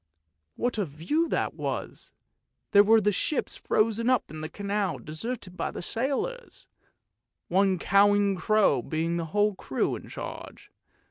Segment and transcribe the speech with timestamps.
[0.55, 2.11] What a view that was;
[2.71, 6.65] there were the ships frozen up in the canal deserted by the sailors,
[7.49, 10.71] one cawing crow being the whole crew in charge.